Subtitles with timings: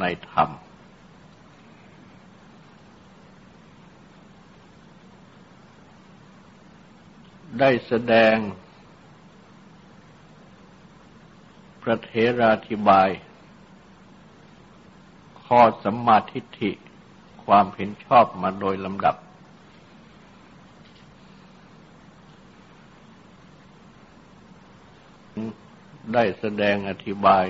[0.00, 0.50] ในธรรม
[7.60, 8.36] ได้แสดง
[11.82, 13.08] พระเทราธิบาย
[15.44, 16.72] ข้อสัมมาทิฏฐิ
[17.44, 19.16] ความเห็นชอบมาโดยลำดับ
[26.14, 27.44] ได้แสดงอธิบาย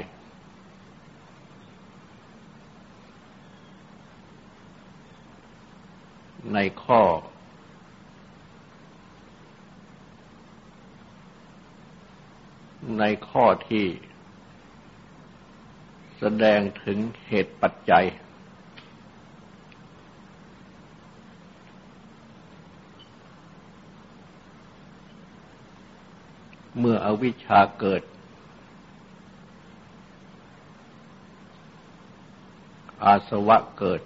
[6.55, 7.03] ในข้อ
[12.99, 13.87] ในข้อที่
[16.19, 18.05] แสดงถึงเหตุปัจจัย
[26.79, 28.03] เมื่ออวิชชาเกิด
[33.05, 34.01] อาสวะเกิด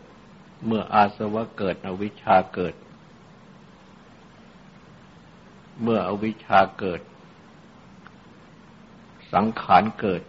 [0.66, 2.75] เมื่ออาสวะเกิดอวิชชาเกิด
[5.82, 7.00] เมื่ออวิชชาเกิด
[9.32, 10.22] สังขารเกิด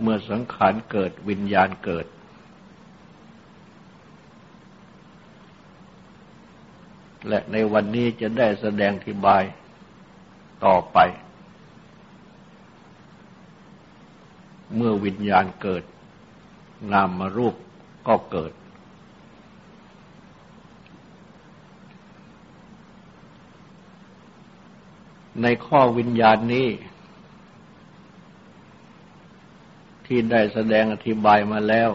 [0.00, 2.06] เมื่อสังขารเกิดวิญญาณเกิด
[7.28, 9.42] และในวันนี้จะได้แสดงอธิบาย
[10.64, 10.98] ต่อไป
[14.76, 15.84] เมื่อวิญญาณเกิด
[16.92, 17.54] นามมารูป
[18.06, 18.52] ก็เกิด
[25.42, 26.68] ในข้อวิญญาณนี้
[30.06, 31.90] ที่ได้แสดงอธิบายมาแล้ว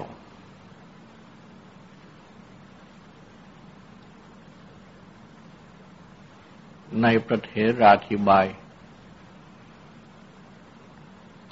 [7.01, 8.45] ในประเทราธิบาย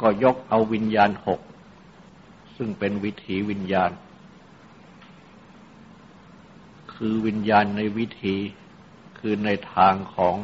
[0.02, 1.42] ก็ยกเอาวิญญาณหก
[2.58, 3.92] ซึ่งเป็นวิถีวิญญาณ
[7.04, 8.36] คือวิญญาณในวิถี
[9.20, 10.36] คือในทางของ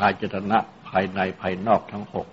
[0.06, 0.58] าจตนะ
[0.88, 2.26] ภายในภายนอกทั้งหก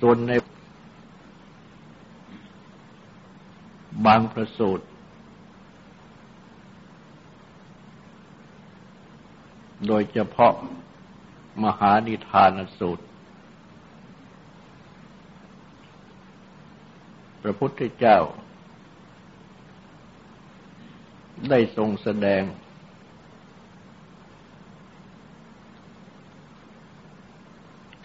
[0.00, 0.32] ส่วนใน
[4.06, 4.86] บางประสูตร
[9.86, 10.52] โดยเฉพาะ
[11.64, 13.04] มหานิทานสูตร
[17.42, 18.18] พระพุทธเจ้า
[21.50, 22.42] ได้ทรงแสดง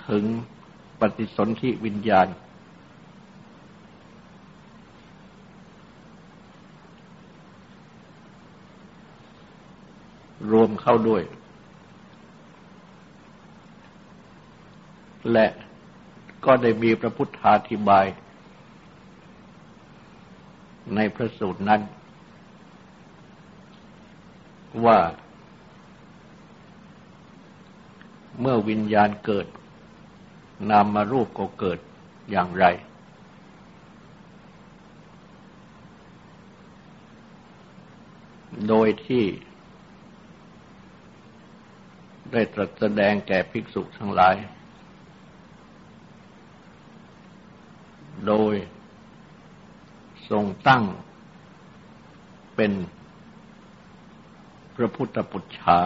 [0.09, 0.25] ถึง
[0.99, 2.27] ปฏิสนธิวิญญาณ
[10.51, 11.23] รวมเข้าด้วย
[15.31, 15.47] และ
[16.45, 18.05] ก็ได้มีพระพุทธาธิบาย
[20.95, 21.81] ในพระสูตรนั้น
[24.85, 24.99] ว่า
[28.39, 29.47] เมื่อวิญญาณเกิด
[30.69, 31.79] นามารูปก็เกิด
[32.31, 32.65] อย่างไร
[38.69, 39.25] โดยที่
[42.31, 44.35] ได้ตรัสแสดงแก่ภิกษุทั้งหลาย
[48.27, 48.53] โดย
[50.29, 50.83] ทรงตั้ง
[52.55, 52.71] เป็น
[54.75, 55.79] พระพุทธปุจฉา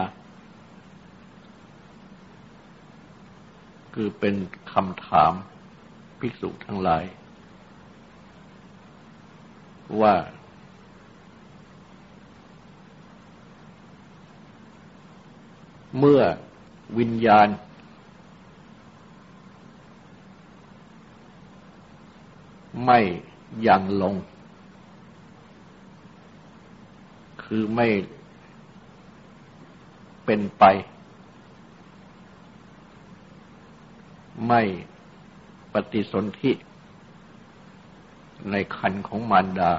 [3.94, 4.36] คือเป็น
[4.74, 5.34] คำถาม
[6.19, 7.04] ภิกษุทั้งหลาย
[10.01, 10.16] ว่า
[16.00, 16.22] เมื่อ
[16.98, 17.48] วิญญาณ
[22.86, 23.00] ไม่
[23.67, 24.15] ยังลง
[27.44, 27.88] คือไม่
[30.25, 30.63] เป็นไป
[34.47, 34.61] ไม่
[35.73, 36.51] ปฏิสนธิ
[38.51, 39.71] ในคันของมารดา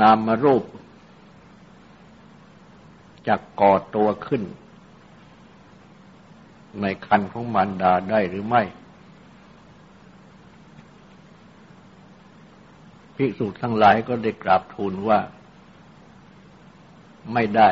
[0.00, 0.64] นามรูป
[3.26, 4.42] จะก่อตัวขึ้น
[6.80, 8.62] ในคันของมารดาได้หรือไม่
[13.16, 15.20] ภิกษุทั้งหลายก็ได้กราบทูลว่า
[17.32, 17.70] ไม่ได้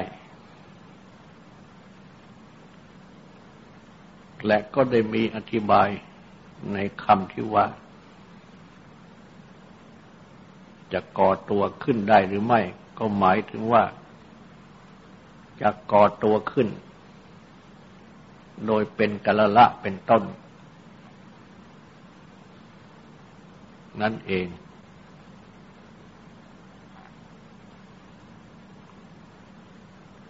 [4.46, 5.88] และก็ได้มีอธิบาย
[6.72, 7.66] ในคำที่ว่า
[10.92, 12.60] จะก่อตัวขึ้นได้หรือไม่
[12.98, 13.84] ก็หมายถึงว่า
[15.60, 16.68] จะก่อตัวขึ้น
[18.66, 20.22] โดยเป็นกละละเป็นต้น
[24.00, 24.46] นั่นเอง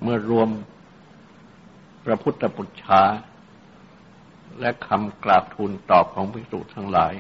[0.02, 0.48] เมื่อรวม
[2.04, 3.02] พระพุทธปุจฉา
[4.60, 7.14] และคำกราบทูลตอบของภิกษุทั้งหลาย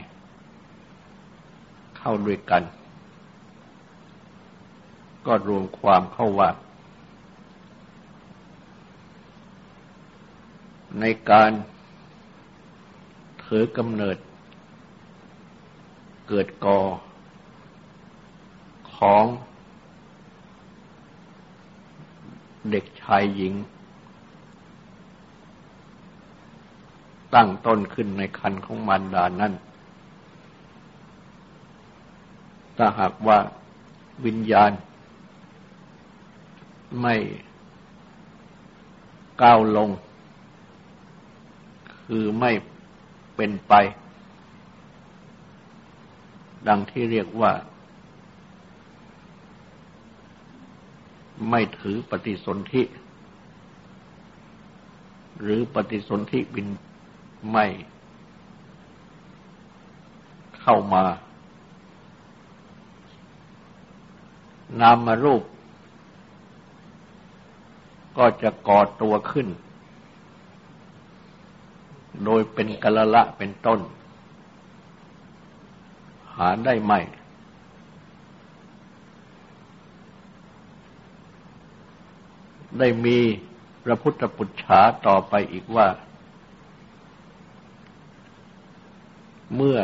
[1.96, 2.62] เข้าด้วยกัน
[5.26, 6.50] ก็รวมความเข้าว่า
[11.00, 11.50] ในการ
[13.44, 14.16] ถือกำเนิด
[16.28, 16.80] เกิดก่อ
[18.96, 19.24] ของ
[22.70, 23.54] เด็กชายหญิง
[27.34, 29.52] ตั้งต้นขึ้นในคันของมารดานั้น
[32.76, 33.38] ถ้าหากว่า
[34.24, 34.70] วิญญาณ
[37.00, 37.16] ไม่
[39.42, 39.88] ก้าวลง
[42.04, 42.52] คือไม่
[43.36, 43.74] เป็นไป
[46.68, 47.52] ดังที่เรียกว่า
[51.48, 52.82] ไม่ถือปฏิสนธิ
[55.40, 56.68] หรือปฏิสนธิบิน
[57.50, 57.66] ไม่
[60.60, 61.04] เข้ามา
[64.80, 65.42] นามรูป
[68.18, 69.48] ก็จะก่อตัวขึ้น
[72.24, 73.80] โดยเป็นกละละเป็นต้น
[76.36, 76.92] หาได้ไหม
[82.78, 83.18] ได้มี
[83.84, 85.88] พระพุทธปุจฉาต่อไปอีกว่า
[89.56, 89.78] เมื่อ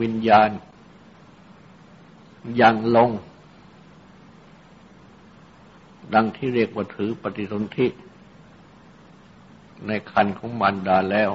[0.00, 0.50] วิญญาณ
[2.60, 3.10] ยังลง
[6.14, 7.86] ดังที่เรียกว่าถือปฏิสนธิ
[9.86, 11.30] ในคันของมารดาแล้ว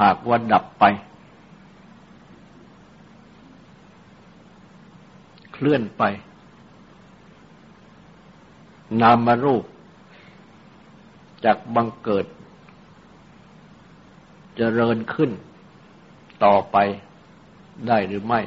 [0.00, 0.84] หากว่าดับไป
[5.64, 6.04] เลื่อนไป
[9.00, 9.64] นามรูป
[11.44, 12.28] จากบังเกิดจ
[14.56, 15.30] เจริญขึ้น
[16.44, 16.76] ต่อไป
[17.88, 18.40] ได้หรือไม่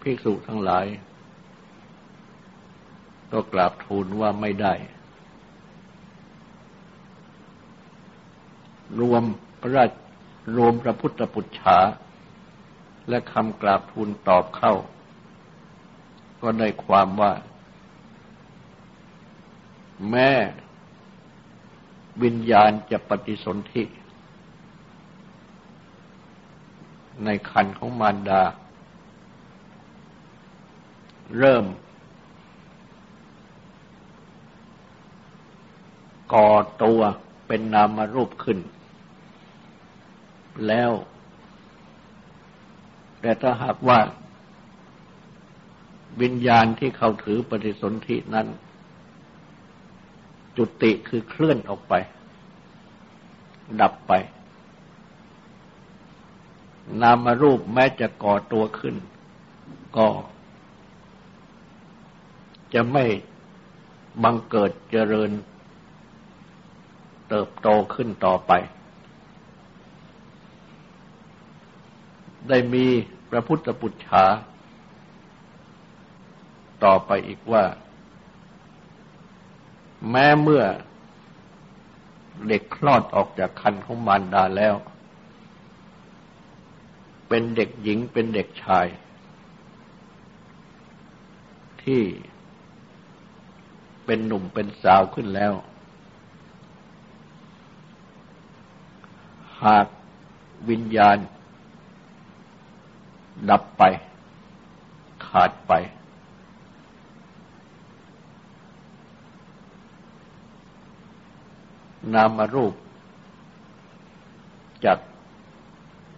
[0.00, 0.86] ภิกษุทั้งหลาย
[3.32, 4.74] ก็กราบทูลว่าไม่ได้
[9.00, 9.22] รวม
[9.60, 9.90] พระราช
[10.56, 11.78] รวมพระพุทธปุจฉา
[13.08, 14.74] และคำกราบทูลตอบเข้า
[16.42, 17.32] ก็ได้ความว่า
[20.10, 20.32] แม่
[22.22, 23.84] วิญญาณจะปฏิสนธิ
[27.24, 28.42] ในคันของมารดา
[31.38, 31.64] เริ่ม
[36.34, 36.50] ก่อ
[36.82, 37.00] ตัว
[37.46, 38.58] เป็นนามรูปขึ้น
[40.66, 40.92] แล้ว
[43.20, 43.98] แต่ถ้าหากว่า
[46.22, 48.46] วิญญาณที่เขาถือปฏิสนธินั้น
[50.56, 51.94] จุติคือเคลื่อนออกไป
[53.80, 54.12] ดับไป
[57.02, 58.96] นามรูปแม้จะก่อตัวขึ้น
[59.96, 60.08] ก็
[62.74, 63.04] จะไม่
[64.22, 65.30] บังเกิดเจริญ
[67.28, 68.52] เติบโตขึ้นต่อไป
[72.48, 72.84] ได้มี
[73.30, 74.24] พระพุทธปุจฉา
[76.84, 77.64] ต่อไปอีกว่า
[80.10, 80.64] แม้เมื่อ
[82.48, 84.74] เด็กคลอดออกจากคันของมารดาแล้ว
[87.28, 88.86] เป็นเด็กหญิงเป็นเด็กชาย
[91.82, 92.02] ที่
[94.04, 95.52] เป็นหนุ่มเป็นสาวขึ้นแล้ว
[99.64, 99.86] หาก
[100.68, 101.16] วิญญาณ
[103.50, 103.82] ดับไป
[105.26, 105.72] ขาดไป
[112.14, 112.74] นามรูป
[114.84, 114.98] จัก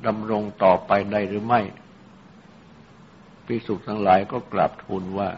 [0.06, 1.60] ดำรงต่อไปได้หรือไม่
[3.46, 5.30] ภิกษุทั้งหลายก็กราบทูลว่า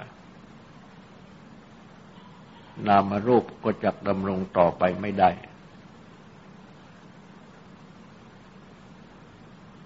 [2.87, 5.30] นามรูปก็จักดำรงต่อไปไม่ได้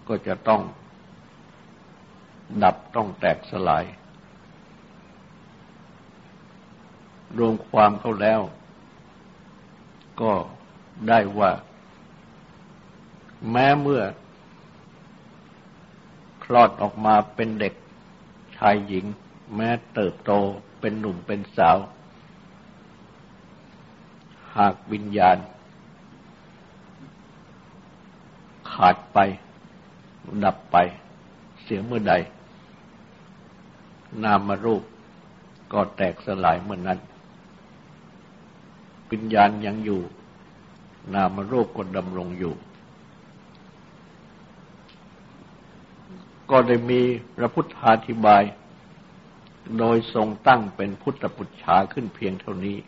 [0.08, 0.62] ก็จะต้อง
[2.62, 3.84] ดับต้องแตกสลาย
[7.38, 8.40] รวมความเข้าแล้ว
[10.20, 10.32] ก็
[11.08, 11.52] ได้ว่า
[13.50, 14.02] แม้เมื่อ
[16.44, 17.74] คลอดออกมาเป็นเด็ก
[18.56, 19.04] ชายหญิง
[19.54, 20.32] แม้เติบโต
[20.80, 21.76] เป็นหนุ่มเป็นสาว
[24.56, 25.38] หากวิญญาณ
[28.72, 29.18] ขาดไป
[30.44, 30.76] ดับไป
[31.62, 32.14] เสียเมื่อใด
[34.22, 34.82] นามรูป
[35.72, 36.98] ก็แตกสลายเมื่อนนั้น
[39.10, 40.02] วิญญาณยังอยู่
[41.14, 42.54] นามรูปก็ดำรงอยู่
[46.50, 47.00] ก็ได้มี
[47.36, 48.42] พระพุทธาธิบาย
[49.78, 52.78] โดยทรงตั้งเป็นพุทธปุจฉาขึ้นเพียงเท่านี้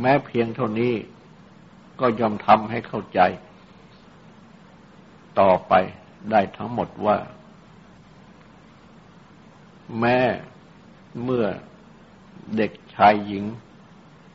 [0.00, 0.94] แม้เพียงเท่านี้
[2.00, 3.20] ก็ยอมทำให้เข้าใจ
[5.40, 5.72] ต่อไป
[6.30, 7.16] ได้ทั้งหมดว่า
[10.00, 10.20] แม่
[11.22, 11.46] เมื่อ
[12.56, 13.44] เด็กชายหญิง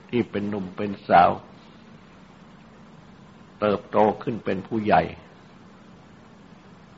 [0.09, 1.31] ที่เป็นหนุ่มเป็นสาว
[3.59, 5.01] เติบโตขึ้นเป็นผู้ใหญ่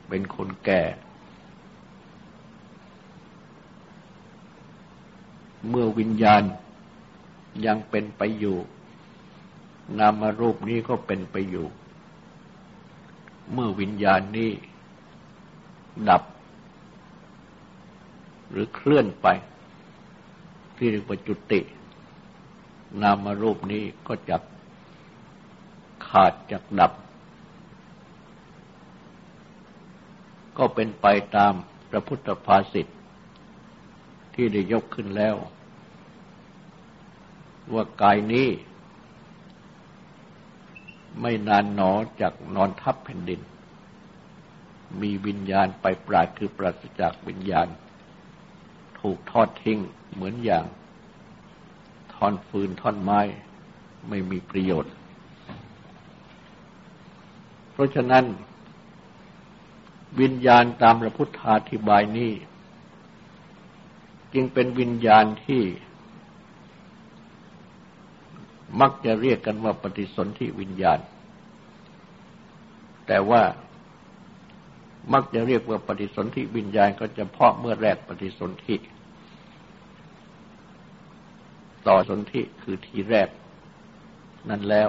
[0.08, 0.82] เป็นคนแก่
[5.68, 6.42] เมื่อวิญญาณ
[7.66, 8.56] ยังเป็นไปอยู่
[9.98, 11.66] นามรูปนี้ก็เป็นไปอยู่
[13.52, 14.50] เมื่อวิญญาณนี้
[16.08, 16.22] ดับ
[18.50, 19.26] หรือเคลื่อนไป
[20.80, 21.60] ที่เรียกว่าจุติ
[23.02, 24.36] นามรูปนี้ก็จะ
[26.06, 26.92] ขาดจากดับ
[30.58, 31.06] ก็เป็นไป
[31.36, 31.52] ตาม
[31.90, 32.86] พระพุทธภาษิต
[34.34, 35.36] ที่ได้ยกขึ้นแล้ว
[37.72, 38.48] ว่ากายนี้
[41.20, 43.40] ไม่นานหนอจากนอนทับแผ่นดิน
[45.00, 47.68] มีวิญญาณไปปราดคือปราศจากวิญญาณ
[49.00, 49.78] ถูกทอดทิ้ง
[50.14, 50.64] เหมือนอย่าง
[52.14, 53.20] ท่อนฟืนท่อนไม้
[54.08, 54.92] ไม่มีประโยชน์
[57.72, 58.24] เพราะฉะนั้น
[60.20, 62.32] วิญญาณตามพระพุทธาธิบายนี้
[64.34, 65.62] จึงเป็นวิญญาณที่
[68.80, 71.00] มักจะเรียกกันว่าปฏิสนธิวิญญาณ
[73.06, 73.42] แต่ว่า
[75.12, 78.76] มักจะเรียกว่าปฏิสนธิวิญญาณก็จะเพาะเมื่อแรกปฏิสนธิ
[81.86, 83.28] ต่อสนธิคือทีแรก
[84.50, 84.88] นั้นแล้ว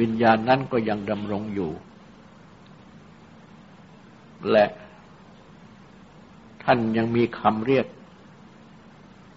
[0.00, 1.70] วิญญาณนั้นก็ยังดำรงอยู่
[4.50, 4.66] และ
[6.64, 7.86] ท่านยังมีคำเรียก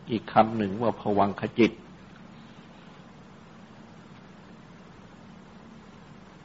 [0.10, 1.72] อีกคำหนึ่งว่าผวังขจิต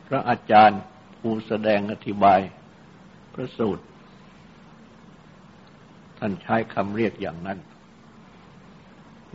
[0.07, 2.41] พระอาจารย์ูแสดงอธิบาย
[3.33, 3.85] พระสูตร
[6.19, 7.59] ท่านใช้คำเรียกอย่างนั้น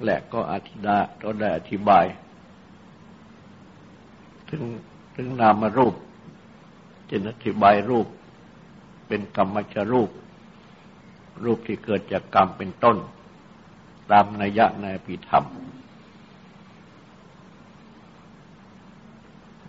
[0.03, 2.05] และก็อธิดาก็ได้อธิบาย
[4.49, 4.63] ถึง
[5.15, 5.95] ถึงนามรูป
[7.09, 8.07] จะอธิบายรูป
[9.07, 10.09] เป็นกรรมชรูป
[11.43, 12.97] รูปที่เกิดจากกรรมเป็นต้น
[14.11, 15.45] ตามนัยยะในปิธรรม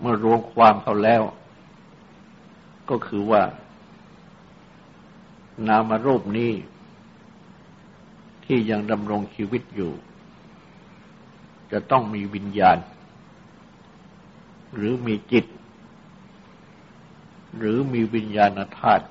[0.01, 1.23] เมื่อรวมความเขาแล้ว
[2.91, 3.43] ก็คือว่า
[5.69, 6.53] นามรูปนี้
[8.45, 9.93] ที่ยังดำรงชีวิตอยู่
[11.73, 12.79] จะต้องมีวิญญาณ
[14.75, 15.47] หรือมีจิต
[17.59, 19.07] หรือมีวิญญาณธาตุ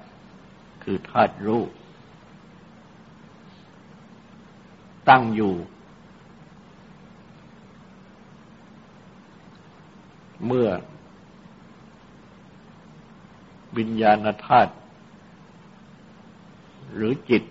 [0.83, 1.63] คือธาตุรู้
[5.09, 5.53] ตั้งอยู่
[10.45, 10.67] เมื่อ
[13.77, 14.73] วิญญาณธาตุ
[16.95, 17.43] หรือจิต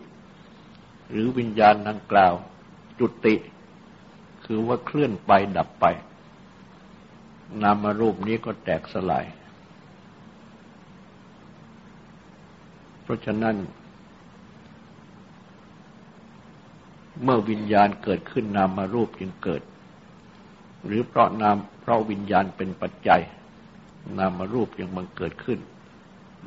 [1.11, 2.35] หรือวิญญาณดังกล่าว
[2.99, 3.35] จุติ
[4.45, 5.85] คือว่าเคลื่อนไปดับไป
[7.63, 9.27] นามรูปนี้ก็แตกสลาย
[13.03, 13.57] เพราะฉะนั้น
[17.23, 19.63] เมื่อวิญญาณเกิดขึ้นนามารูปจึงเกิด
[20.87, 23.23] หรือเพราะนามเพราะวิญญาณเป็นปัจจัย
[24.19, 25.59] นามารูปยังบังเกิดขึ้น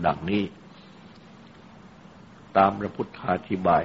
[0.06, 0.44] ดังนี้
[2.58, 3.84] ตามพระพุทธาธิบาย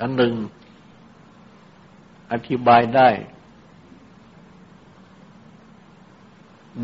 [0.00, 0.34] อันหนึ่ง
[2.32, 3.08] อธิบายได้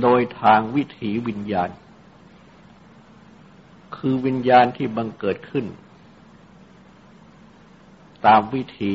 [0.03, 1.71] โดยทางวิถีวิญญาณ
[3.97, 5.67] คือวิญญาณที่บังเกิดขึ้น
[8.27, 8.95] ตามวิธี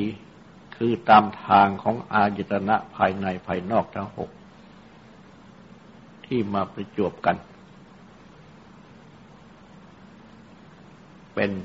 [0.75, 4.29] คือตามทางของอายตนะภายในภายนอกทั้งหก
[6.25, 7.35] ที่มาประจวบกัน
[11.43, 11.59] เป็น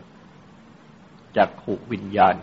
[1.37, 2.37] จักขุวิญญาณ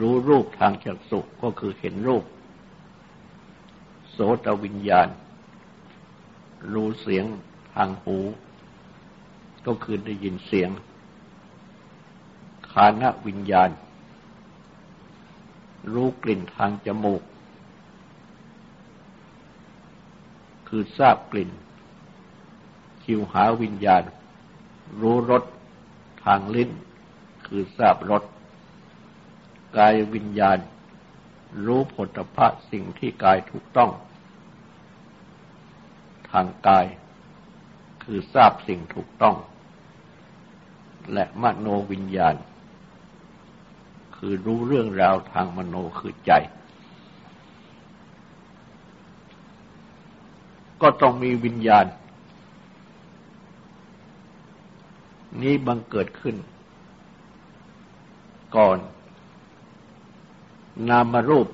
[0.00, 2.24] รู้รูปทางจักสุก็คือเห็นรูป
[4.10, 5.08] โสตวิญญาณ
[6.72, 7.24] รู้เสียง
[7.74, 8.18] ทางหู
[9.66, 10.70] ก็คือได้ยินเสียง
[12.70, 13.70] คานวิญญาณ
[15.92, 17.22] รู้กลิ่นทางจมูก
[20.68, 21.50] คือทราบกลิ่น
[23.04, 24.04] คิวหาวิญญาณ
[25.00, 25.44] รู้รส
[26.24, 26.70] ทางลิ้น
[27.46, 28.22] คือทราบรส
[29.76, 30.58] กายวิญญาณ
[31.66, 33.90] รู้ผลพระสิ่งที่กายถูกต้อง
[36.30, 36.86] ทางกาย
[38.02, 39.36] คือทราบสิ่งถูกต้อง
[41.12, 42.34] และมโนวิญญาณ
[44.16, 46.32] คือรู้เรื่องราวทางมโนคือใจ
[50.82, 51.86] ก็ต้องมีวิญญาณ
[55.42, 56.36] นี้บังเกิดขึ้น
[58.56, 58.78] ก่อน
[60.88, 61.48] นามรูป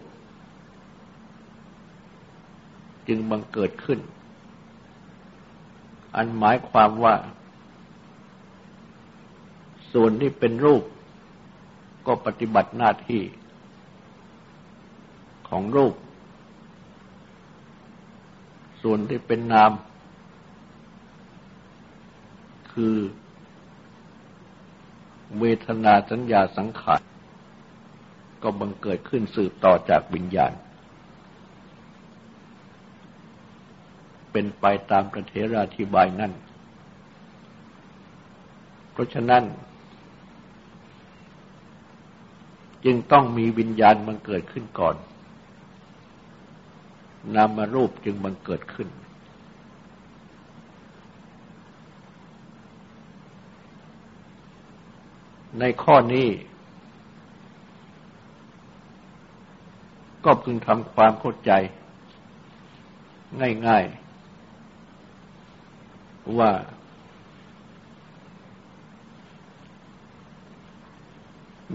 [3.08, 4.00] จึงบังเกิดขึ้น
[6.14, 7.14] อันหมายความว่า
[9.92, 10.82] ส่วนที่เป็นรูป
[12.06, 13.22] ก็ปฏิบัติหน้าที่
[15.48, 15.94] ของรูป
[18.82, 19.72] ส่วนที่เป็นนาม
[22.72, 22.96] คือ
[25.38, 27.02] เวทนาสัญญาสังขาร
[28.42, 30.52] ก็บังเกิดขึ้นสืบต่อจากวิญญาณ
[34.32, 36.32] เป็นไปตามประเทราธิบายนั่น
[38.92, 39.44] เพราะฉะนั้น
[42.84, 44.96] จึงต้องมีวิญญาณมันเกิดขึ้นก่อน
[47.34, 48.88] นามารูปจึงบังเกิดขึ้น
[55.60, 56.28] ในข้อนี้
[60.24, 61.52] ก็พึงทำความเข้าใจ
[63.66, 63.84] ง่าย
[65.50, 66.52] ๆ ว่า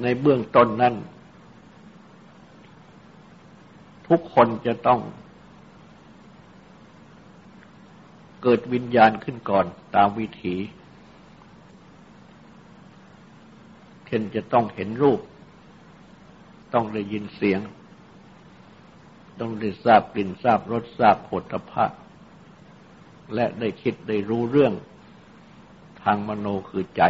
[0.02, 0.96] ในเบื้องต้นนั้น
[4.08, 5.00] ทุกคนจะต้อง
[8.41, 9.65] เกิดวิญญาณขึ้นก่อน
[9.96, 10.56] ตามวิถี
[14.03, 15.19] เช่นจะต้องเห็นรูป
[16.73, 17.60] ต้องได้ยินเสียง
[19.39, 21.86] ต้องได้ทราบกลิ่นทราบรสทราบผลพะ
[23.34, 24.73] และได้คิดได้รู้เรื่อง
[26.04, 27.02] ทางมโนคือใจ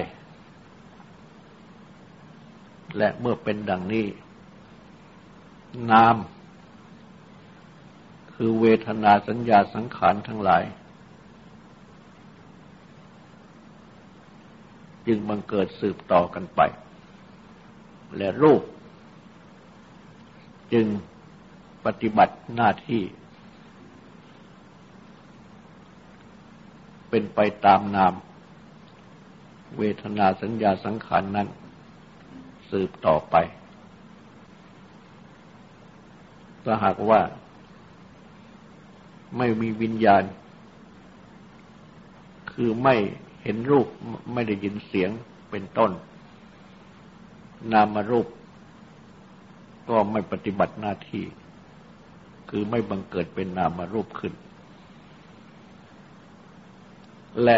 [2.98, 4.06] และเมื่อเป็นดังนี้
[5.92, 6.16] นาม
[8.34, 10.64] คือเวทนาสัญญาสังขารทั้งหลาย
[15.08, 16.62] จึงบังเกิดสืบต่อกันไป
[18.18, 18.62] และรูป
[20.74, 20.86] จึง
[21.86, 23.04] ปฏิบัติหน้าที่
[27.10, 28.14] เป็นไปตามนาม
[29.78, 31.48] เวทนาสัญญาสังขารนั้น
[32.70, 33.36] สืบต่อไป
[36.64, 37.22] ถ้าหากว่า
[39.38, 40.24] ไม่มีวิญญาณ
[42.52, 42.96] คือไม่
[43.44, 43.88] เห็นรูป
[44.34, 45.10] ไม่ได้ยินเสียง
[45.52, 45.92] เป็นต้น
[47.72, 48.28] นามารูป
[49.90, 51.26] ก็ไม่ปฏิบัติหน้าที่
[52.50, 54.34] คือไม่บังเกิดเป็นนามารูปขึ้น
[57.44, 57.58] และ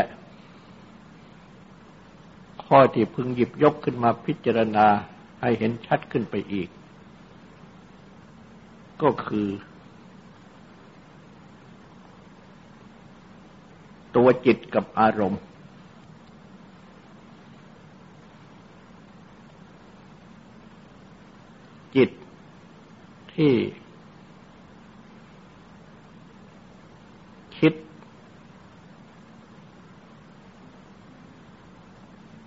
[2.65, 4.87] ข้อที่พึงหยิบยกขึ้นมาพิจารณา
[5.41, 6.69] ให้เห็นชัดขึ้นไปอีก
[9.01, 9.47] ก็คือ
[14.15, 15.41] ตัวจิตกับอารมณ์
[21.95, 22.09] จิต
[23.35, 23.53] ที่
[27.57, 27.73] คิด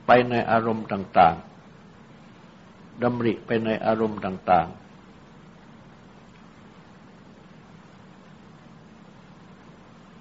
[0.07, 1.37] ไปในอารมณ์ต่าง
[2.18, 4.77] ๆดำริไปในอารมณ์ต่าง ๆ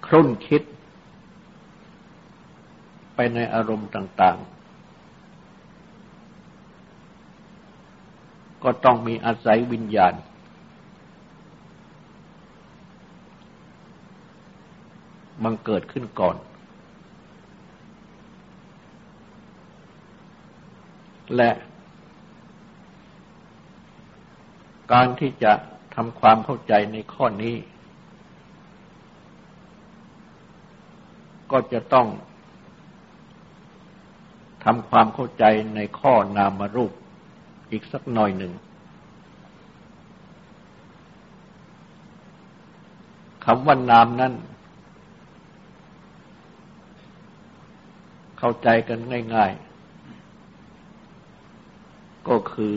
[0.06, 0.64] ครุ่นคิด
[3.16, 4.48] ไปในอารมณ์ต่าง ๆ
[8.64, 10.14] ก็ต้องมีอาศัยวิญญาณ
[15.48, 16.36] บังเกิดขึ้นก่อน
[21.36, 21.52] และ
[24.94, 25.54] การที่จะ
[25.96, 27.56] ทำความเข้าใจในข้อนี้
[31.52, 32.08] ก็จะต้อง
[34.66, 35.44] ทำความเข้าใจ
[35.76, 36.94] ในข้อนามรูป
[37.72, 38.54] อีกสักหน่อยหนึ่ง
[43.46, 44.34] คำว่านามนั้น
[48.38, 49.00] เข้าใจกัน
[49.36, 49.52] ง่าย
[51.56, 52.76] ๆ ก็คือ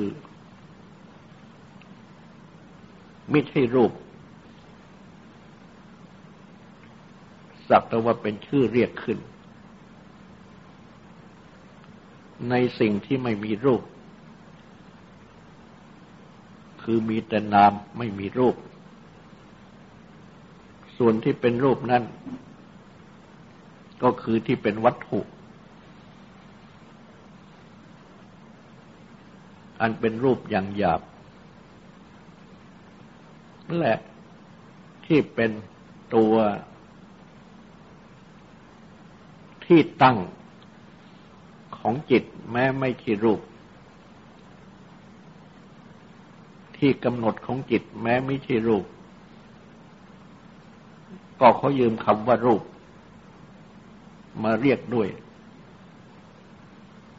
[3.31, 3.93] ไม่ใช่รูป
[7.69, 9.19] สักแต่ว่าเป็นชื่อเรียกขึ้น
[12.51, 13.83] ในสิ่งที่ไม่มีรูป
[16.83, 18.57] คือมีแต่นามไม่มีรูป
[20.97, 22.03] ส่วนที่เป็นรูปนั้น
[24.03, 25.21] ก็คือที่เป็นวัตถุ
[29.81, 31.01] อันเป็นรูปอย่างหยาบ
[33.79, 33.95] และ
[35.07, 35.51] ที่เป็น
[36.15, 36.35] ตัว
[39.67, 40.19] ที่ตั้ง
[41.79, 43.41] ของจิตแม้ไม่ใช่รูป
[46.77, 48.85] ที่กำหนดของจิตแม้ไม่ใช่รูป
[51.41, 52.63] ก็เขายืมคำว่ารูป
[54.43, 55.09] มาเรียกด้วย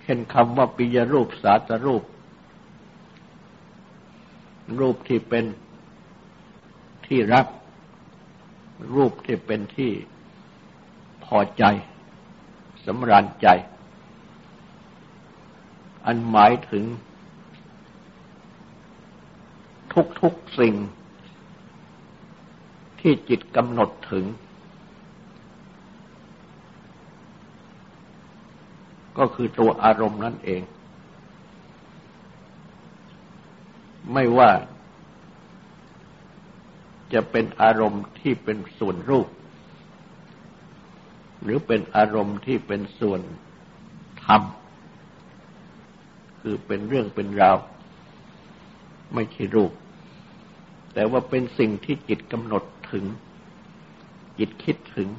[0.01, 2.03] เช่นคำว่าปิยรูปสาตรูป
[4.79, 5.45] รูปที่เป็น
[7.07, 7.45] ที่รัก
[8.95, 9.91] รูปที่เป็นที่
[11.25, 11.63] พอใจ
[12.85, 13.47] สำราญใจ
[16.05, 16.83] อันหมายถึง
[20.21, 20.75] ทุกๆสิ่ง
[22.99, 24.25] ที่จิตกำหนดถึง
[29.17, 30.61] ก็คือตัวอารมณ์นั่นเอง
[34.13, 34.51] ไม่ว่า
[37.13, 39.27] จะเป็นอารมณ์ที่เป็นส่วนรูป
[41.43, 43.21] หรือเป็นอารมณ์ที่เป็นส่วน
[44.25, 44.41] ธรรม
[46.41, 47.57] คือเป็นเรื่องเป็นราว
[49.13, 49.71] ไม่ใช่รูป
[50.93, 53.05] แต่ว่าเป็นสิ่งที่จิตกำหนดถึง
[54.39, 55.09] จิตคิดถึง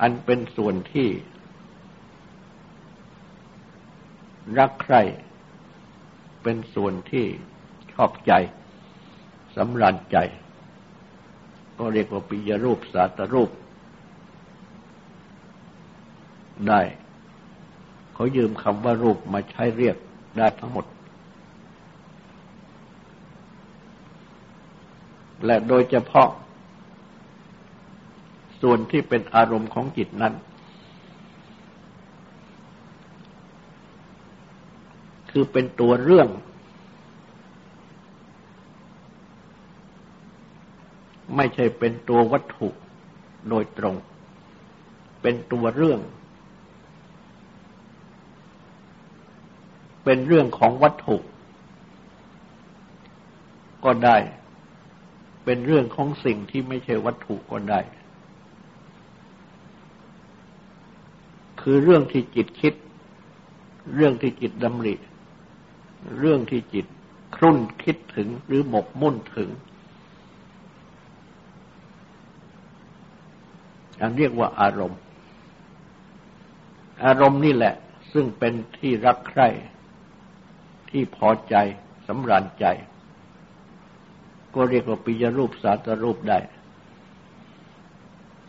[0.00, 1.08] อันเป็นส่วนที่
[4.58, 5.02] รักใคร่
[6.48, 7.26] เป็นส่วนที่
[7.92, 8.32] ชอบใจ
[9.56, 10.16] สำรันใจ
[11.78, 13.50] ก็เรียกว่าปิยรูปสาตรูป
[16.68, 16.80] ได้
[18.14, 19.96] เขายืมคำว่ารูปมาใช้เรียก
[20.38, 20.86] ได้ทั้งหมด
[25.46, 26.28] และโดยเฉพาะ
[28.62, 30.34] ส่วนที่เป็นอารมณ์ของจิตนั้น
[35.38, 36.28] คือเป็นตัวเรื่อง
[41.36, 42.68] ไม่ใช่เป็นตัววัตถุ
[43.48, 43.96] โดยตรง
[45.22, 46.00] เป็นตัวเรื่อง
[50.04, 51.16] เป็นเรื่องของวัตถุ
[53.84, 54.16] ก็ได้
[55.44, 57.80] เป็นเรื่องของสิ่งที่ไม่ใช่วัตถุก็ได้
[61.60, 62.74] คือเรื่องที่จิตคิด
[63.94, 64.96] เรื่องที่จิตดำริ
[66.18, 66.86] เรื่องที่จิต
[67.36, 69.50] ครุ่นคิดถึงหรือหมกมุ่นถึง
[74.00, 75.00] อันเรียกว่าอารมณ์
[77.04, 77.74] อารมณ์นี่แหละ
[78.12, 79.48] ซึ่งเป็นที่รักใคร่
[80.90, 81.54] ที่พอใจ
[82.06, 82.66] สำราญใจ
[84.54, 86.38] ก็เรียกว่าปิยรูปสาตรูปได้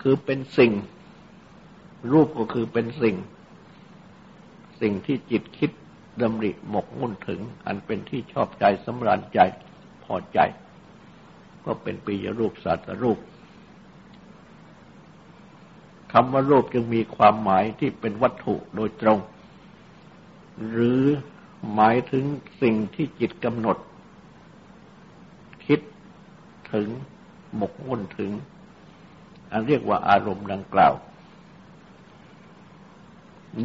[0.02, 0.72] คือเป็นสิ่ง
[2.12, 3.16] รูปก็คือเป็นสิ่ง
[4.82, 5.72] สิ่งที่จิตคิด
[6.22, 9.40] ดำริหมกมุ่นถึง อันเป็นที่ชอบใจสำราญใจ
[10.04, 10.40] พอใจ
[11.66, 13.20] ก็เป็นปียรูปสัตรูป
[16.14, 19.20] คำว่ารูปจึงมีความหมายที่เป็นวัตถุโดยตรง
[20.70, 21.04] หรือ
[21.74, 22.26] หมายถึง
[22.62, 23.78] สิ่งที่จิตกำหนด
[25.66, 25.80] คิด
[26.74, 26.88] ถึง
[27.56, 28.32] หมกมุ่นถึง
[29.52, 30.94] อันเรียกว่าอารมณ์ดังกล่าว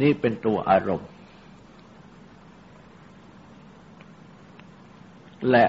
[0.01, 1.09] นี่เป็นตัวอารมณ์
[5.51, 5.65] และ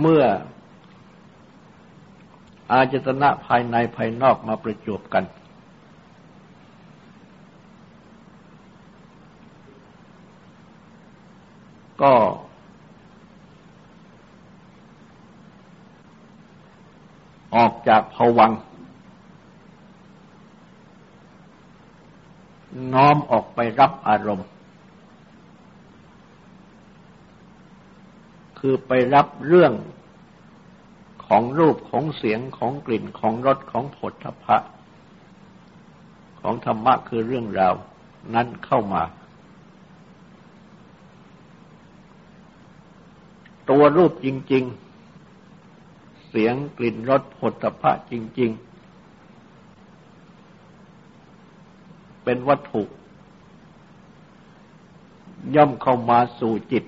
[0.00, 0.24] เมื่อ
[2.72, 5.24] อาจตนะภายในภายนอกมาประจบกัน
[12.02, 12.12] ก็
[17.56, 18.52] ออกจากภวัง
[22.92, 24.48] น้อมออกไปรับอารมณ์
[28.66, 29.72] คือไปรับเรื่อง
[31.26, 34.56] ของรูปของเสียงของกลิ่นของรสของผลทพะ
[36.40, 37.74] ของธรรมะคือเรื่องราว
[38.34, 39.02] นั้นเข้ามา
[43.70, 44.64] ตัวรูปจริง
[45.46, 48.50] ๆ เสียงกลิ่นรสผลทพะจริง
[51.36, 52.82] ๆ เป็นวัตถุ
[55.54, 56.84] ย่อมเข้ามาสู่จิต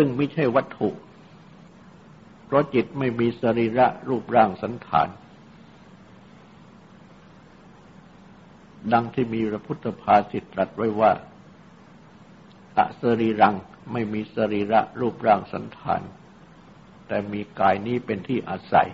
[0.00, 0.90] ซึ่งไม่ใช่วัตถุ
[2.44, 5.08] เพราะจิตไม่มีสรีระรูปร่างสันฐาน
[8.92, 11.12] ดังที่มีพระพุทธภาษิตตรัสไว้ว่า
[12.76, 13.54] อะสรีรัง
[13.92, 16.02] ไม่มีสรีระรูปร่างสันฐาน
[17.06, 18.88] แต่มีกายนี้เป็นที่อาศัย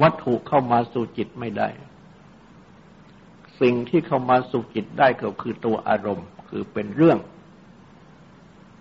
[0.00, 1.68] วัตถุเข้ามาสู่จิตไม่ได้
[3.60, 7.18] สิ่งที่เข้ามาสู่จิตได้ก็คือตัวอารมณ์ คือเป็นเรื่อง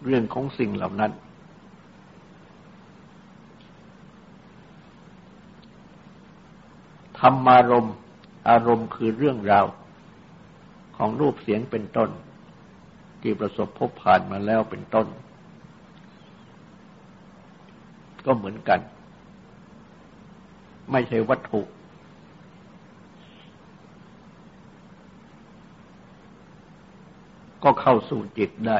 [0.05, 1.11] เรื่องของสิ่งเหล่านั้น
[7.19, 7.95] ธรรมารมณ์
[8.49, 9.65] อารมณ์คือเรื่องราว
[10.97, 12.09] ของรูปเสียงเป็นต้น
[13.21, 15.07] ที่ประสบพบผ่านมาแล้วเป็นต้น
[18.25, 18.79] ก็เหมือนกัน
[20.91, 21.61] ไม่ใช่วัตถุ
[27.63, 28.79] ก็เข้าสู่จิตได้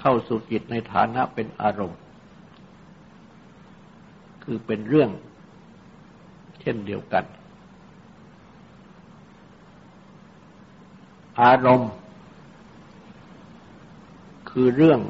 [0.00, 2.00] เข้าสู่จิตในฐานะเป็นอารมณ์
[4.44, 5.10] คือเป็นเรื่อง
[6.60, 7.24] เช่นเดียวกัน
[11.42, 11.92] อารมณ์
[14.50, 15.00] คือเรื่อง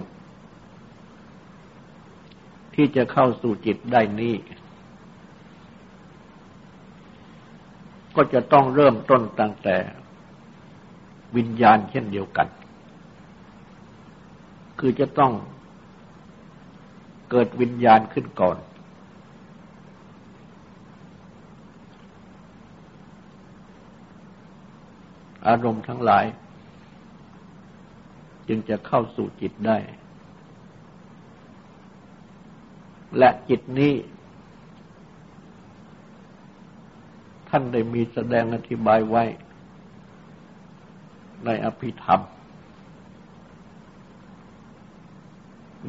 [2.75, 4.35] ที่จะเข้าสู่จิตได้นี้
[8.17, 9.77] ก็จะต้องเริ่มต้นตั้งแต่
[11.37, 12.49] วิญญาณเช่นเดียวกัน
[14.79, 15.33] คือจะต้อง
[17.31, 18.57] เกิดวิญญาณขึ้นก่อน
[25.49, 26.25] อารมณ์ทั้งหลาย
[28.49, 29.79] จึงจะเข้าสู่จิตได้
[33.19, 33.93] และจิตนี้
[37.55, 39.25] ท่านได้มีแสดงอธิบายไว้
[41.45, 42.21] ในอภิธรรม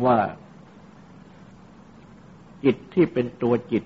[0.06, 0.18] ว่า
[2.64, 3.84] จิตที่เป็นตัวจิต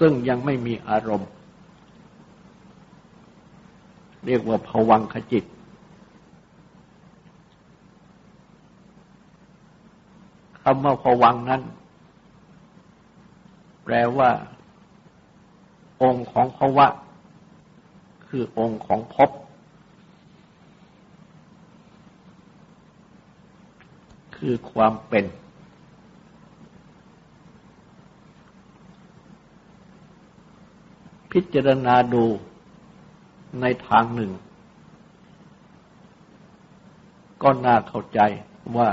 [0.00, 1.30] ซึ่งยังไม่มีอารมณ์
[4.26, 5.44] เรียกว่าภวังขจิต
[10.62, 11.62] คำว่าภวังนั้น
[13.88, 14.30] แปลว่า
[16.02, 16.86] องค์ของภวะ
[18.26, 19.30] คือองค์ของภพ
[24.36, 25.24] คือความเป็น
[31.32, 32.24] พิจารณาดู
[33.60, 34.32] ในทางหนึ่ง
[37.42, 38.20] ก็น่าเข้าใจ
[38.76, 38.88] ว่า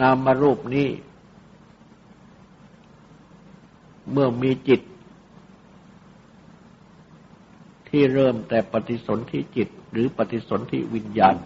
[0.00, 0.88] นามรูปนี้
[4.10, 4.80] เมื่อมีจิต
[7.88, 11.36] ที่เริ่มแต่ปฏิสนธิจิตหรือปฏิสนธิวิญญาณ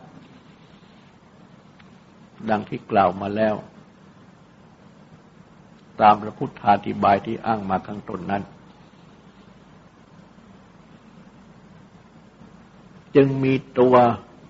[2.50, 3.54] ดังที่กล่าวมาแล้ว
[6.00, 8.42] ตามพระพุทธาธิบายที่อ้างมาข้างต้นนั้น
[13.14, 13.94] จึงมีตัว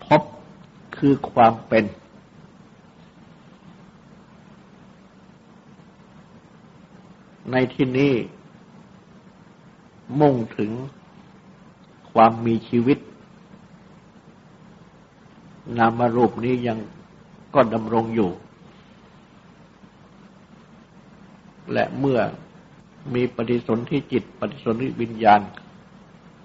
[0.05, 0.23] พบ
[0.97, 1.85] คือความเป็น
[7.53, 8.13] ในที่นี้
[10.21, 10.71] มุ่งถึง
[12.13, 12.99] ความมีชีวิต
[15.79, 16.79] นามรูปนี้ยัง
[17.55, 18.31] ก็ดำรงอยู่
[21.73, 22.19] และเมื่อ
[23.15, 25.41] มีปฏิสนธิจิต ปฏิสนธิวิญญาณ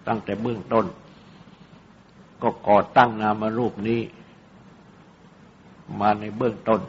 [0.07, 0.85] ตั้งแต่เบื้องต้น
[2.41, 4.01] ก็ก่อตั้งนามรูปนี้
[5.99, 6.81] มาในเบื้องต้น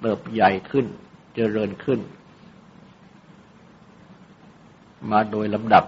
[0.00, 0.86] เติบใหญ่ขึ้น
[1.34, 2.00] เจริญขึ้น
[5.10, 5.84] มาโดยลำดับ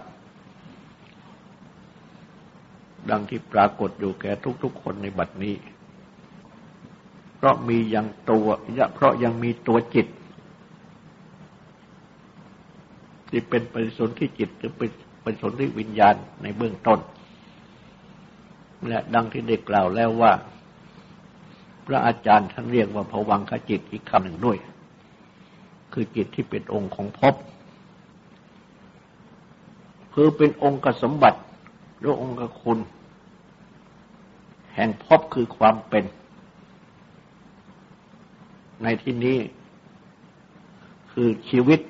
[3.10, 5.54] ดังที่ปรากฏอยู่แก่ทุกๆคนในบัดนี้
[7.36, 8.46] เพราะมียังตัว
[8.94, 10.06] เพราะยังมีตัวจิต
[13.28, 14.90] ที่เป็นปริสุทธิจิตหรือเป็น
[15.22, 17.00] ปริสุทธิวิญญาณในเบื้องต้น
[18.88, 20.32] และดังที่ได้กล่าวแล้วว่า
[21.86, 24.58] พระอาจารย์ท่านเรียกว่าภวังคจิตอีกคำหนึ่งด้วย
[25.92, 27.34] คือจิตที่เป็นองค์ของภพ
[30.16, 31.40] คือเป็นองค์กสมบัติ
[31.98, 32.78] หรือองค์คุณ
[34.74, 36.04] แห่งภพคือความเป็น
[38.82, 39.38] ในที่นี้
[41.12, 41.80] คือชีวิต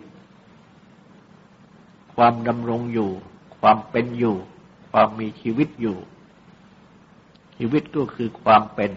[2.15, 3.11] ความดำรงอยู่
[3.59, 4.37] ความเป็นอยู่
[4.91, 5.97] ความมีชีวิตอยู่
[7.57, 8.91] ชีวิตก็คือความเป็น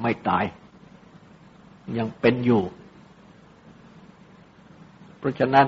[0.00, 0.44] ไม่ตาย
[1.98, 2.62] ยังเป็นอยู่
[5.18, 5.66] เพราะฉะนั้น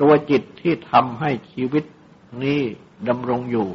[0.00, 1.84] ตัวจิตที่ทำให้ชีวิต
[2.42, 2.60] นี้
[3.08, 3.68] ดำรงอยู่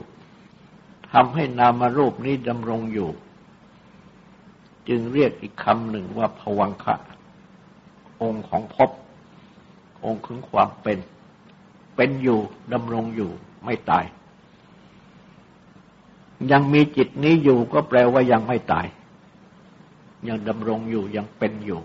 [1.14, 3.10] ทำให้นามรูปนี้ดำรงอยู่
[4.90, 6.96] จึงเรียกอีกคำหนึ่งว่าผวังคะ
[8.22, 8.92] องค์ของภพ
[10.06, 10.98] องค์ของความเป็น
[11.96, 12.40] เป็นอยู่
[12.74, 13.32] ดำรงอยู่
[13.66, 14.06] ไม่ตาย
[16.52, 18.86] ยังมีจิตนี้อยู่ก็แปลว่ายังไม่ตาย
[20.28, 21.82] ยังดำรงอยู่ยังเป็นอยู่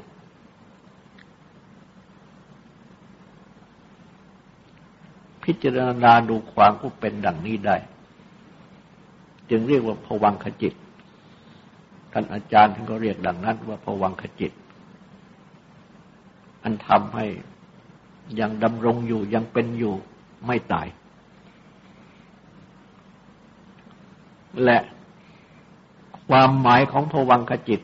[5.50, 7.76] พิจารณาดูความผู้เป็นดังนี้ได้
[9.50, 10.74] จึงเรียกว่าผวังขจิต
[12.12, 14.52] ท่านอาจารย์ท่านก็เรียกดังนั้นว่าผวังขจิต
[16.62, 17.26] อันทำให้
[18.40, 19.94] ยังดำรงอยู่ยังเป็นอยู่
[20.46, 20.86] ไม่ตาย
[24.64, 24.78] และ
[26.28, 27.80] ความหมายของผวังขจิต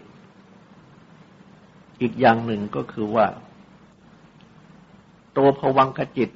[2.00, 3.26] อีกอย่างหนึ่งก็คือว่า
[5.37, 6.31] ตัวผวังขจิต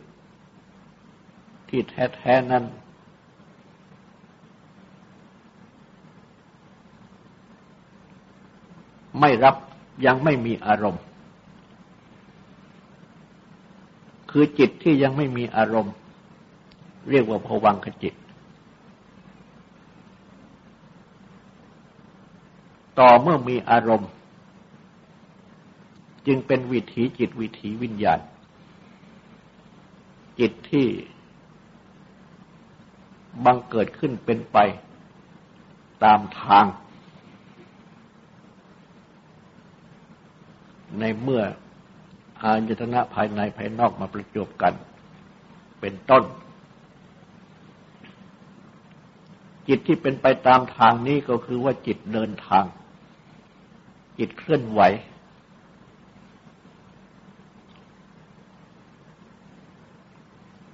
[1.70, 2.64] ที่แท้ๆนั้น
[9.20, 9.56] ไม่รับ
[10.06, 11.02] ยังไม่มีอารมณ์
[14.30, 15.94] คือจิตที่ยังไม่มีอารมณ์
[17.10, 18.14] เรียกว่าภวังคจิต
[22.98, 24.10] ต่อเมื่อมีอารมณ์
[26.26, 28.20] จึงเป็นวิถีจิตวิถีวิญญาณ
[30.38, 30.86] จิตที่
[33.44, 34.58] บังเกิดขึ้นเป็นไป
[36.04, 36.66] ตามทาง
[41.00, 41.42] ในเมื่อ
[42.42, 44.74] อายตนะภายในภายนอกมาประจบกัน
[45.80, 46.24] เป็นต้น
[49.68, 52.64] จิตที่เป็นไปตามทางนี้ก็คือว่าจิตเดินทาง
[54.18, 54.80] จิตเคลื่อนไหว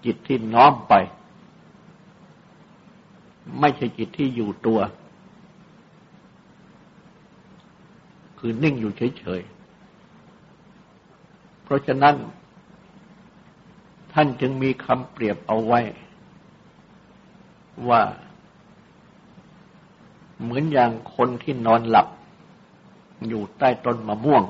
[0.04, 0.94] จิตที่น้อมไป
[3.60, 4.78] ไม่ใช่จิตที่อยู่ตัว
[8.38, 12.14] คือนิ่งอยู่เฉยๆ เพราะฉะนั้น
[14.12, 15.80] ท่านจึงมีคำเปรียบเอาไว้
[17.88, 18.02] ว่า
[20.42, 22.08] เหมือนอย่างคนที่นอนหลับ
[23.28, 24.44] อยู่ใต้ต้นมะม่วง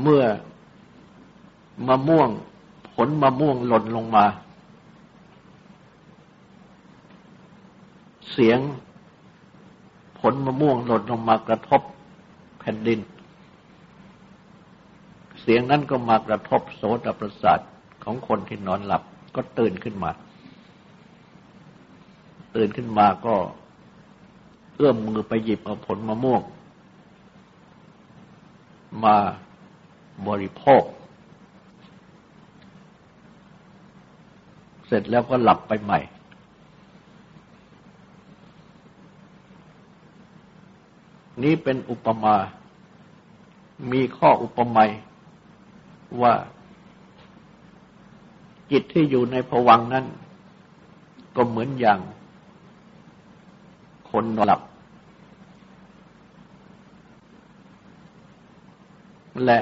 [0.00, 0.24] เมื่อ
[1.88, 2.30] มะม่วง
[3.06, 4.24] ลมะม่วงหล่นลงมา
[8.32, 8.58] เสียง
[10.20, 11.82] ผลมะม่วงหล่นลงมากระทบ
[12.60, 13.00] แผ่นดิน
[15.40, 17.60] เสียงนั้นก็มากระทบโสตประสาท
[18.04, 19.02] ของคนที่นอนหลับ
[19.36, 20.10] ก็ตื่นขึ้นมา
[22.56, 23.34] ตื่นขึ้นมาก็
[24.76, 26.42] เอื้อมมือไปหยิบเอาผลมะม่วง
[29.04, 29.16] มา
[30.26, 30.82] บริโภค
[34.92, 36.00] เสร็จแล้วก็หลับไปใหม่
[41.42, 42.36] นี้เป็นอุปมา
[43.92, 44.84] มีข้ออุปมา
[46.22, 46.34] ว่า
[48.70, 50.06] จิตที่อยู่ในผวังนั้น
[51.36, 52.00] ก็เหมือนอย่าง
[54.10, 54.60] คนนอนหลับ
[59.44, 59.58] และ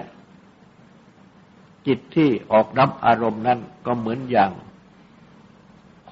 [1.87, 4.53] จิตที่ออกรับอารมณ์นั้นก็เหมือนอย่าง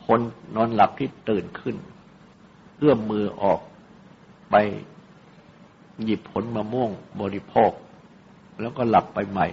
[0.06, 0.20] คน
[0.56, 1.76] นอนหลับที่ตื่นขึ้น
[2.78, 3.60] เอื้อมมือออก
[4.50, 4.54] ไป
[6.04, 6.90] หยิบผลมะม่วง
[7.20, 7.70] บริโภค
[8.60, 9.46] แล้วก็หลับไปใหม่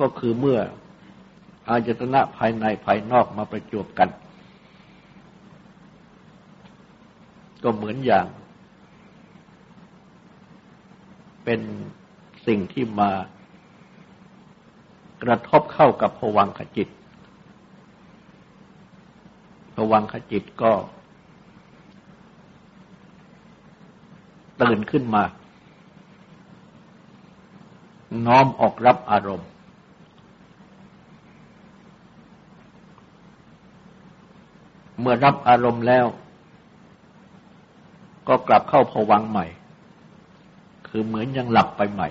[0.00, 0.58] ก็คือเมื่อ
[1.68, 4.08] อาจตนะภายในภายนอกมาประจวบกัน
[7.62, 8.26] ก็เหมือนอย่าง
[11.44, 11.60] เป็น
[12.46, 13.10] สิ่งที่มา
[15.22, 16.88] กระทบเข้ากับผวังขจิต
[19.74, 20.72] ผวังขจิตก็
[24.62, 25.22] ตื่นขึ้นมา
[28.26, 29.48] น้อมออกรับอารมณ์
[35.00, 36.06] เมื่อรับอารมณ์แล้ว
[38.28, 39.46] ก็กลับเข้าผวังใหม่
[40.88, 42.08] คือเหมือนยังหลับไปใหม่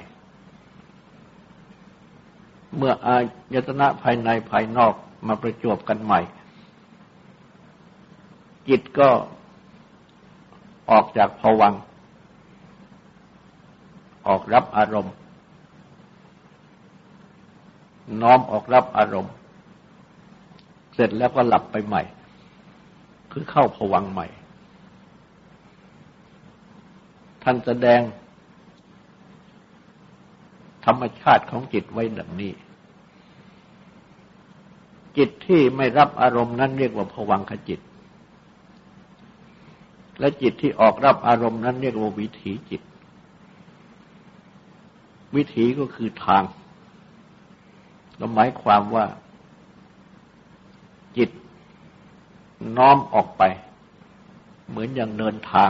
[2.77, 3.17] เมื่ออา
[3.53, 4.93] ยตนะภายในภายนอก
[5.27, 6.19] มาประจวบกันใหม่
[8.69, 9.09] จิตก็
[10.91, 11.73] ออกจากผวัง
[14.27, 15.13] ออกรับอารมณ์
[18.21, 19.33] น้อมออกรับอารมณ์
[20.93, 22.01] เสร็จแล้วก็หลับไปใหม่
[23.31, 24.27] คือเข้าผวังใหม่
[27.43, 28.01] ท่านแสดง
[30.85, 32.51] ธรรมชาติของจิตไว้ดังนี้
[35.17, 37.79] จิตที่ไม่รับอารมณ์นั้นเรียกว่าผวังขจิต
[40.23, 42.81] และจิตที่ออกรับอารมณ์นั้นเรียกว่าวิถีจิต
[45.35, 46.43] วิถีก็คือทาง
[48.17, 49.05] เราหมายความว่า
[51.17, 51.29] จิต
[52.77, 53.43] น้อมออกไป
[54.69, 55.69] เหมือนอย่างเดินทาง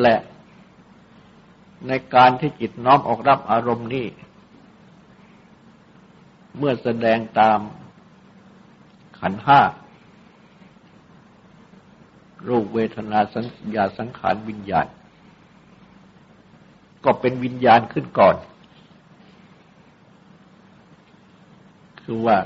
[0.00, 0.16] และ
[1.88, 4.06] ในการที่จิตน้อมออกรับอารมณ์นี้
[6.58, 7.58] เมื่อแสดงตาม
[9.18, 9.60] ขันห้า
[12.48, 13.44] รูปเวทนาสัญ
[13.74, 14.86] ญาสังขารวิญญาณ
[17.04, 18.36] ก็เป็นวิญญาณขึ้นก่อน
[22.02, 22.38] คือว่า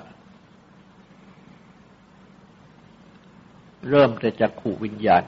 [3.88, 5.22] เริ่มแต่จากขู่วิญญาณ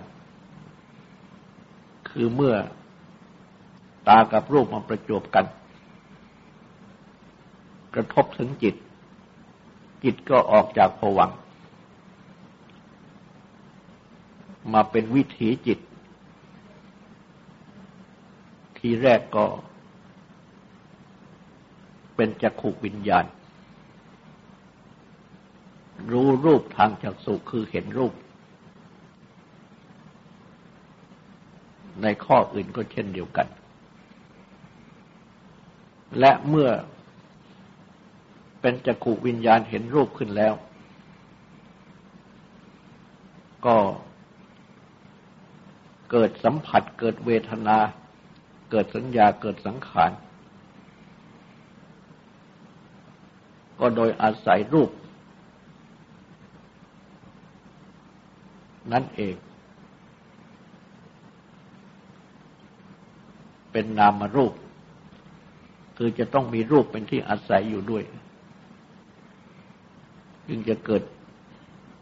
[2.10, 2.54] คือเมื่อ
[4.08, 5.46] ตากับรูปมาประจบกัน
[7.94, 8.74] กระทบถึงจิต
[10.04, 11.30] จิตก็ออกจากผวัง
[14.72, 15.78] มาเป็นวิถีจิต
[18.78, 19.44] ทีแรกก็
[22.16, 23.24] เป็นจักขุวิญญาณ
[26.10, 28.14] รู้รูปทางจักสุคือเห็นรูป
[32.02, 33.46] ในข้ออื่นก็เช่นเดียวกัน
[36.18, 36.68] และเมื่อ
[38.66, 40.54] เป็นจักขุวิญญาณเห็นรูปขึ้นแล้ว
[43.66, 43.76] ก็
[46.10, 47.78] เกิดสัมผัสเกิดเวทนา
[48.70, 50.10] เกิดสัญญาเกิดสังขาร
[53.80, 54.90] ก็โดยอาศัยรูป
[58.92, 59.34] นั่นเอง
[63.72, 64.52] เป็นนามรูป
[65.96, 68.04] คือจะต้องมีรูปเป็นที่อาศัยอยู่ด้วย
[70.48, 71.02] จึงจะเกิด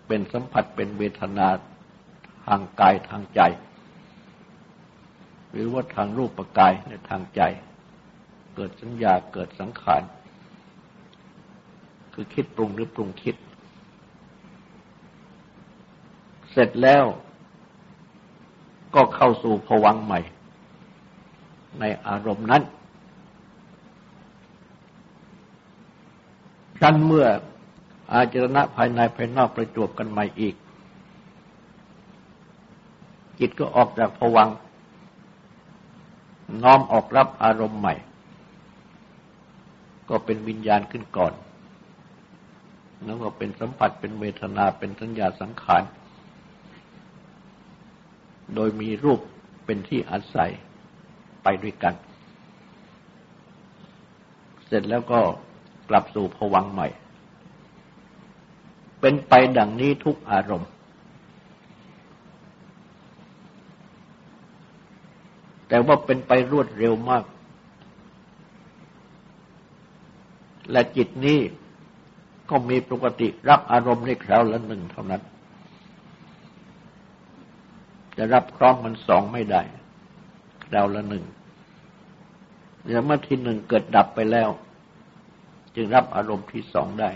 [0.06, 1.48] เป็นสัมผัสเป็นเวทนา
[2.46, 3.40] ทางกายทางใจ
[5.50, 7.42] หรือว่าทางรูปประกายในทางใจ
[8.54, 10.02] เกิดสัญญาเกิดสังขาร
[12.14, 13.36] คือคิดปรุงหรือปรุงคิด
[16.50, 17.04] เสร็จแล้ว
[18.94, 20.20] ก็เข้าสู่ภวังใหม่
[21.80, 22.62] ในอารมณ์นั้น
[26.82, 27.26] ดันเมื่อ
[28.12, 30.54] อาจรณะภายในภายนอกประจวบกันใหม่อีก
[33.38, 34.48] จิตก็ออกจากภวัง
[36.62, 37.94] น้อมออกรับอารมณ์ใหม่
[40.08, 41.32] ก็เป็นวิญญาณขึ้นก่อน
[43.04, 45.82] แล้วก็เป็นสัมผัสเป็นเวทนาเป็นสัญญาสังขาร
[48.54, 49.20] โดยมีรูป
[49.64, 50.50] เป็นที่อาศัย
[51.42, 51.94] ไปด้วยกัน
[54.66, 55.20] เสร็จแล้วก็
[55.88, 56.88] กลับสู่ผวังใหม่
[59.02, 60.70] เป็นไปดังนี้ทุกอารมณ์
[65.68, 67.24] แต่ว่าเป็นไปรวดเร็วมาก
[70.70, 71.38] และจิตนี้
[72.50, 75.22] ก็มีปกติรับอารมณ์ในคราวละหนึ่งเท่านั้น
[78.16, 79.62] จะรับพร้อมมันสองไม่ได้
[80.66, 81.24] คราวละหนึ่ง
[82.84, 84.48] เดี๋ยวเมื่อที่หนึ่งเกิดดับไปแล้ว
[85.74, 87.10] จึงรับอารมณ์ที่สองได้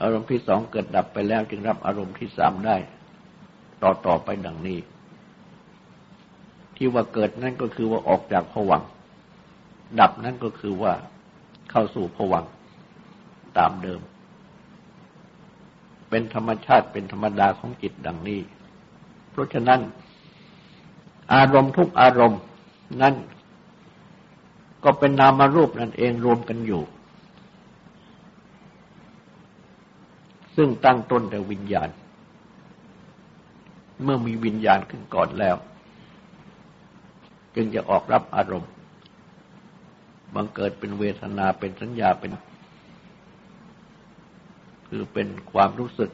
[0.00, 2.76] อารมณ์ที่สองเกิดดับไปแล้วจึงรับอารมณ์ที่สามได้
[3.82, 4.78] ต่อต่อไปดังนี้
[6.76, 8.82] ที่ว่าเกิดนั่นก็คือว่าออกจากผวัง
[10.00, 10.92] ดับนั่นก็คือว่า
[11.70, 12.44] เข้าสู่ผวัง
[13.58, 14.00] ตามเดิม
[16.10, 18.40] เป็นธรรมชาติเป็นธรรมดาของจิตดังนี้
[19.30, 19.80] เพราะฉะนั้น
[21.34, 22.40] อารมณ์ทุกอารมณ์
[23.02, 23.14] นั่น
[24.84, 26.82] ก็เป็นนามารูปนั่นเองรวมกันอยู่
[30.56, 31.88] ซึ่งตั้งต้นแต่วิญญาณ
[34.02, 35.56] เมื่อมีวิญญาณขึ้นก่อนแล้ว
[37.54, 38.70] จึงจะออกรับอารมณ์
[40.34, 42.32] บังเกิดเป็นเวทนาเป็นสัญญาเป็น
[44.88, 46.10] คือเป็นความรู้สึก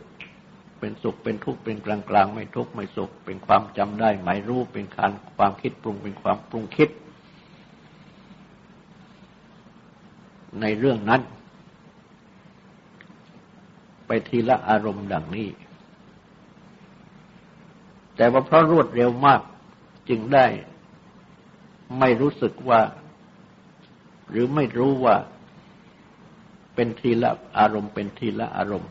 [0.79, 6.89] เป็นสุขเป็นทุกข์เป็นกลางกลางไม่ทุกข์ไม่สุข เป็นความจำได้หมายรู้เป็นการความคิดปรุงเป็นความปรุงคิด
[10.61, 11.23] ในเรื่องนั้น
[14.09, 15.49] ไปทีละอารมณ์ดังนี้
[18.17, 19.41] แต่ว่าเพราะรวดเร็วมาก
[20.09, 20.47] จึงได้
[21.99, 22.81] ไม่รู้สึกว่า
[24.31, 25.17] หรือไม่รู้ว่า
[26.75, 28.91] เป็นทีละอารมณ์เป็นทีละอารมณ์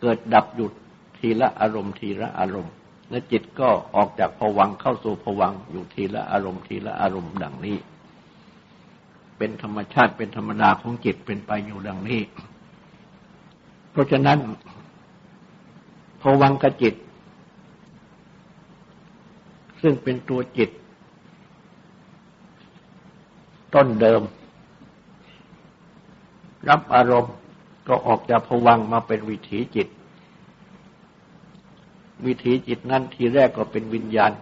[0.00, 0.72] เกิดดับหยุด
[1.18, 2.74] ทีละอารมณ์ทีละอารมณ์
[3.10, 7.78] และจิตก็ออกจากผวังเข้าสู่ผวังอยู่ทีละอารมณ์ทีละอารมณ์ดังนี้
[9.38, 12.20] เป็นธรรมชาติเป็นธรรมดาของจิตเป็นไปอยู่ดังนี้
[13.94, 14.38] เพราะฉะนั้น
[16.22, 16.94] ผวังกจิต
[19.82, 20.70] ซึ่งเป็นตัวจิต
[23.74, 24.22] ต้นเดิม
[26.68, 27.34] รับอารมณ์
[27.88, 29.88] ก็ออกจากผวังมาเป็นวิถีจิต
[32.26, 34.32] วิถีจิตนั้นทีแรกก็เป็นวิญญาณ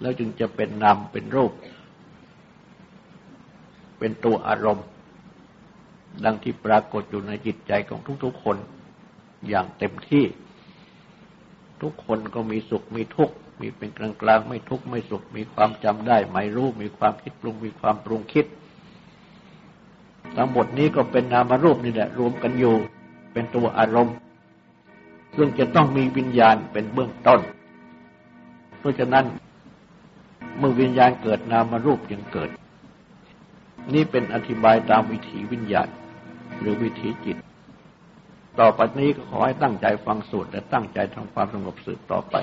[0.00, 1.52] แล้วจึงจะเป็นนามเป็นรูป
[3.98, 4.86] เป็นตัวอารมณ์
[6.24, 8.56] ดังที่ปรากฏอยู่ในจิตใจของทุกๆคน
[9.48, 10.24] อย่างเต็มที่
[11.82, 18.46] ทุกคนก็มีสุขมีทุกข์มีเป็นกลางกลางไม่ทุกข์ไม่สุข มีความจำได้หมายรู้มีความคิดปรุงมีความปรุงคิด
[20.36, 22.74] ทั้งหมดนี้ก็เป็นนามรูปนี่แหละรวมกันอยู่
[23.32, 24.16] เป็นตัวอารมณ์
[25.36, 27.40] ซึ่งจะต้องมีวิญญาณเป็นเบื้องต้น
[28.78, 29.24] เพราะฉะนั้น
[30.58, 32.50] เมื่อวิญญาณเกิดนามรูปยังเกิด
[33.94, 35.88] นี่เป็นอธิบายตามวิถีวิญญาณ
[36.62, 37.36] หรือวิถีจิต
[38.60, 42.36] ต่อไปนี้ก็ขอให้ตั้งใจฟังสูตรและตั้งใจทำความสงบสืบต่อไป